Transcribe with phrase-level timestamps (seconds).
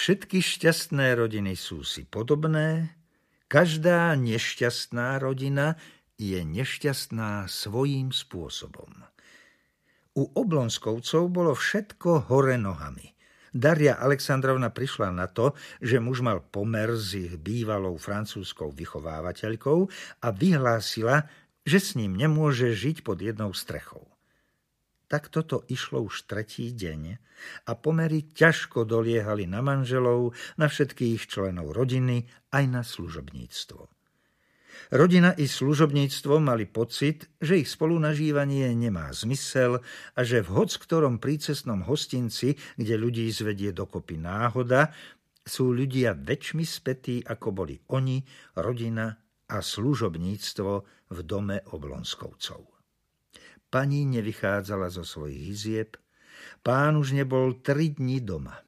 [0.00, 2.96] Všetky šťastné rodiny sú si podobné,
[3.52, 5.76] každá nešťastná rodina
[6.16, 8.96] je nešťastná svojím spôsobom.
[10.16, 13.12] U Oblonskovcov bolo všetko hore nohami.
[13.52, 15.52] Daria Aleksandrovna prišla na to,
[15.84, 19.78] že muž mal pomer s ich bývalou francúzskou vychovávateľkou
[20.24, 21.28] a vyhlásila,
[21.68, 24.09] že s ním nemôže žiť pod jednou strechou.
[25.10, 27.18] Tak toto išlo už tretí deň
[27.66, 33.90] a pomery ťažko doliehali na manželov, na všetkých členov rodiny, aj na služobníctvo.
[34.94, 39.82] Rodina i služobníctvo mali pocit, že ich spolunažívanie nemá zmysel
[40.14, 44.94] a že v hoc ktorom prícestnom hostinci, kde ľudí zvedie dokopy náhoda,
[45.42, 48.22] sú ľudia väčšmi spätí, ako boli oni,
[48.54, 49.10] rodina
[49.50, 50.72] a služobníctvo
[51.10, 52.79] v dome Oblonskovcov.
[53.70, 55.90] Pani nevychádzala zo svojich izieb,
[56.66, 58.58] pán už nebol tri dni doma.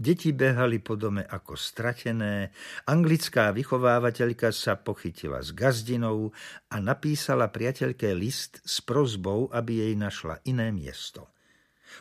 [0.00, 2.48] Deti behali po dome ako stratené,
[2.88, 6.32] anglická vychovávateľka sa pochytila s gazdinou
[6.72, 11.28] a napísala priateľke list s prozbou, aby jej našla iné miesto.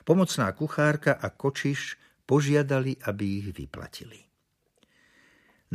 [0.07, 4.23] Pomocná kuchárka a kočiš požiadali, aby ich vyplatili.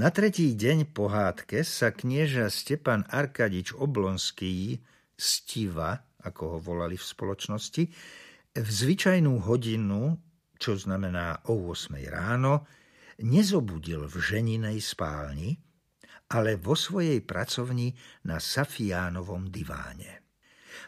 [0.01, 4.81] Na tretí deň pohádke sa knieža Stepan Arkadič Oblonský,
[5.13, 7.83] Stiva, ako ho volali v spoločnosti,
[8.55, 10.17] v zvyčajnú hodinu
[10.65, 12.67] čo znamená o 8 ráno,
[13.23, 15.55] nezobudil v ženinej spálni,
[16.33, 17.93] ale vo svojej pracovni
[18.27, 20.25] na Safiánovom diváne.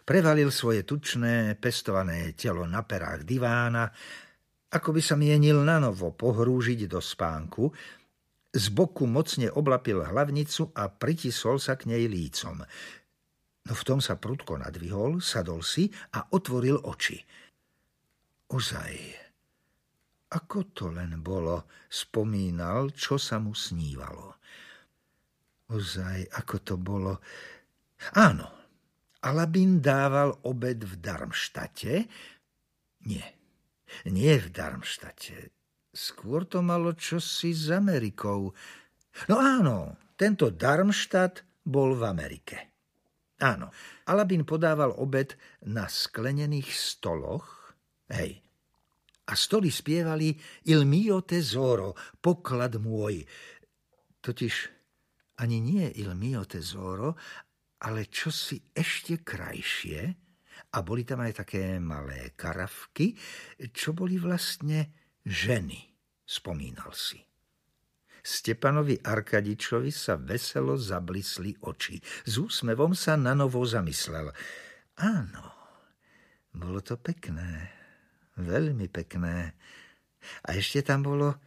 [0.03, 3.91] Prevalil svoje tučné, pestované telo na perách divána,
[4.73, 7.71] ako by sa mienil na novo pohrúžiť do spánku,
[8.57, 12.65] z boku mocne oblapil hlavnicu a pritisol sa k nej lícom.
[13.67, 17.19] No v tom sa prudko nadvihol, sadol si a otvoril oči.
[18.47, 18.95] Ozaj,
[20.31, 24.39] ako to len bolo, spomínal, čo sa mu snívalo.
[25.67, 27.19] Ozaj, ako to bolo.
[28.15, 28.47] Áno,
[29.27, 32.07] Alabin dával obed v Darmštate.
[33.11, 33.27] Nie,
[34.07, 35.51] nie v Darmštate.
[35.91, 38.55] Skôr to malo čosi s Amerikou.
[39.27, 42.76] No áno, tento Darmštat bol v Amerike.
[43.37, 43.69] Áno,
[44.09, 45.37] Alabin podával obed
[45.69, 47.77] na sklenených stoloch.
[48.09, 48.41] Hej,
[49.27, 50.33] a stoly spievali
[50.71, 51.93] Il mio tesoro,
[52.23, 53.27] poklad môj.
[54.23, 54.55] Totiž
[55.43, 57.19] ani nie Il mio tesoro,
[57.85, 60.01] ale čosi ešte krajšie
[60.73, 63.13] a boli tam aj také malé karavky,
[63.77, 65.77] čo boli vlastne ženy,
[66.25, 67.21] spomínal si.
[68.27, 72.03] Stepanovi Arkadičovi sa veselo zablisli oči.
[72.27, 74.35] S úsmevom sa na novo zamyslel.
[74.99, 75.45] Áno,
[76.51, 77.71] bolo to pekné.
[78.35, 79.55] Veľmi pekné.
[80.43, 81.39] A ešte tam bolo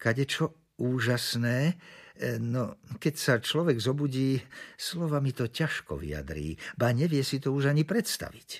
[0.00, 1.76] kadečo úžasné,
[2.16, 4.40] e, no keď sa človek zobudí,
[4.80, 8.50] slovami to ťažko vyjadrí, ba nevie si to už ani predstaviť.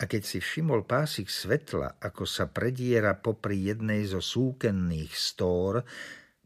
[0.00, 5.84] A keď si všimol pásik svetla, ako sa prediera popri jednej zo súkenných stór,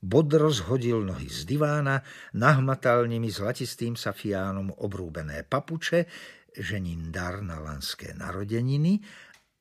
[0.04, 2.04] bodro zhodil nohy z divána,
[2.36, 6.04] nahmatal nimi zlatistým safiánom obrúbené papuče,
[6.52, 9.00] ženin dar na lanské narodeniny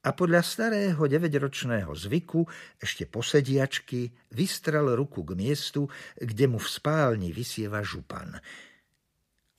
[0.04, 2.44] a podľa starého 9-ročného zvyku
[2.76, 5.88] ešte posediačky vystrel ruku k miestu,
[6.20, 8.36] kde mu v spálni vysieva župan.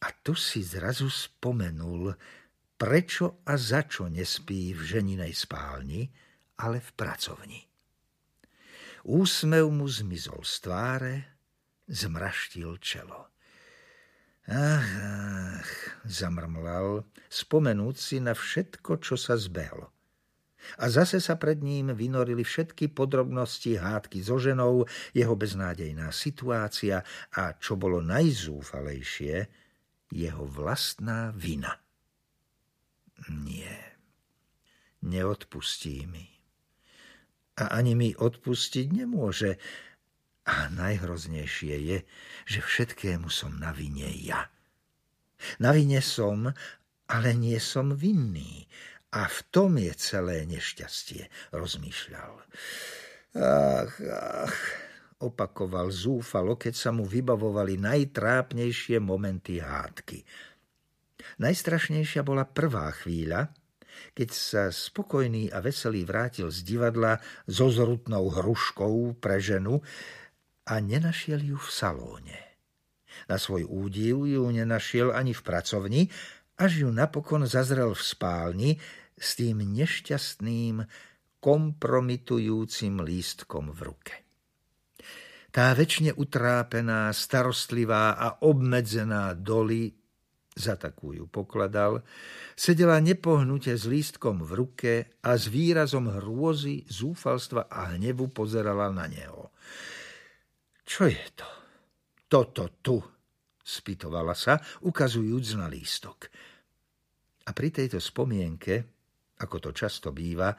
[0.05, 2.12] A tu si zrazu spomenul,
[2.77, 6.05] prečo a za čo nespí v ženinej spálni,
[6.61, 7.74] ale v pracovni.
[9.04, 11.15] Úsmev mu zmizol z tváre,
[11.92, 13.28] zmraštil čelo.
[14.48, 14.91] Ach,
[15.60, 15.72] ach,
[16.09, 19.92] zamrmlal, spomenúc si na všetko, čo sa zbehlo.
[20.81, 27.04] A zase sa pred ním vynorili všetky podrobnosti hádky so ženou, jeho beznádejná situácia
[27.36, 29.34] a, čo bolo najzúfalejšie,
[30.12, 31.76] jeho vlastná vina.
[33.28, 34.00] Nie,
[35.04, 36.34] neodpustí mi.
[37.54, 39.59] A ani mi odpustiť nemôže.
[40.45, 41.98] A najhroznejšie je,
[42.45, 44.51] že všetkému som na vine ja.
[45.60, 46.53] Na vine som,
[47.09, 48.68] ale nie som vinný.
[49.15, 52.33] A v tom je celé nešťastie, rozmýšľal.
[53.34, 53.95] Ach,
[54.45, 54.59] ach,
[55.22, 60.27] opakoval zúfalo, keď sa mu vybavovali najtrápnejšie momenty hádky.
[61.41, 63.48] Najstrašnejšia bola prvá chvíľa,
[64.13, 67.19] keď sa spokojný a veselý vrátil z divadla
[67.49, 69.81] so zrutnou hruškou pre ženu
[70.65, 72.39] a nenašiel ju v salóne.
[73.31, 76.03] Na svoj údiv ju nenašiel ani v pracovni,
[76.59, 78.71] až ju napokon zazrel v spálni,
[79.15, 80.83] s tým nešťastným,
[81.39, 84.15] kompromitujúcim lístkom v ruke.
[85.55, 89.95] Tá väčšine utrápená, starostlivá a obmedzená doli,
[90.54, 92.06] za takú ju pokladal,
[92.54, 94.92] sedela nepohnutie s lístkom v ruke
[95.27, 99.51] a s výrazom hrôzy, zúfalstva a hnevu pozerala na neho.
[100.86, 101.48] Čo je to?
[102.30, 102.97] Toto tu,
[103.59, 104.54] spýtovala sa,
[104.86, 106.18] ukazujúc na lístok.
[107.45, 108.74] A pri tejto spomienke,
[109.42, 110.54] ako to často býva,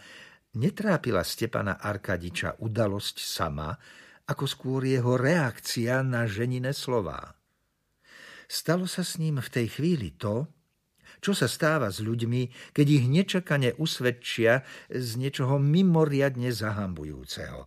[0.60, 3.72] netrápila Stepana Arkadiča udalosť sama,
[4.26, 7.45] ako skôr jeho reakcia na ženine slová.
[8.46, 10.50] Stalo sa s ním v tej chvíli to,
[11.22, 14.62] čo sa stáva s ľuďmi, keď ich nečakane usvedčia
[14.92, 17.66] z niečoho mimoriadne zahambujúceho.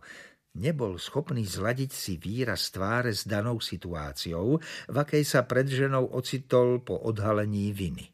[0.59, 4.59] Nebol schopný zladiť si výraz tváre s danou situáciou,
[4.89, 8.09] v akej sa pred ženou ocitol po odhalení viny.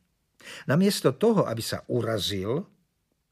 [0.70, 2.70] Namiesto toho, aby sa urazil,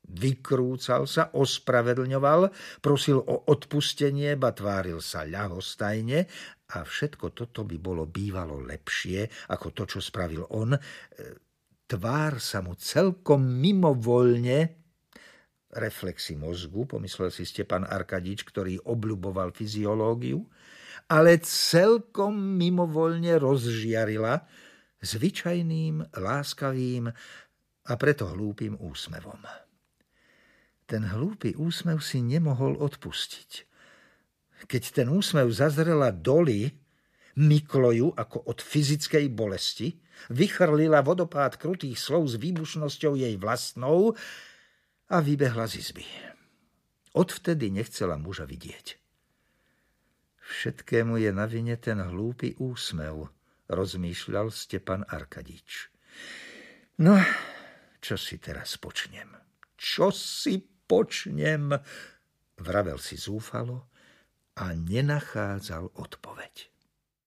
[0.04, 2.52] Vykrúcal sa, ospravedlňoval,
[2.84, 6.28] prosil o odpustenie, ba tváril sa ľahostajne
[6.76, 10.76] a všetko toto by bolo bývalo lepšie ako to, čo spravil on.
[10.76, 10.80] E,
[11.88, 14.84] tvár sa mu celkom mimovoľne
[15.74, 20.46] reflexy mozgu, pomyslel si Stepan Arkadič, ktorý obľuboval fyziológiu,
[21.10, 24.46] ale celkom mimovoľne rozžiarila
[25.04, 27.10] zvyčajným, láskavým
[27.84, 29.42] a preto hlúpým úsmevom.
[30.84, 33.52] Ten hlúpy úsmev si nemohol odpustiť.
[34.68, 36.72] Keď ten úsmev zazrela doli,
[37.40, 39.96] myklo ju ako od fyzickej bolesti,
[40.32, 44.14] vychrlila vodopád krutých slov s výbušnosťou jej vlastnou
[45.12, 46.06] a vybehla z izby.
[47.14, 48.98] Odvtedy nechcela muža vidieť.
[50.44, 53.32] Všetkému je na vine ten hlúpy úsmev,
[53.72, 55.90] rozmýšľal Stepan Arkadič.
[57.00, 57.18] No,
[58.04, 59.34] čo si teraz počnem?
[59.80, 61.74] Čo si počnem,
[62.62, 63.90] vravel si zúfalo
[64.54, 66.73] a nenachádzal odpoveď.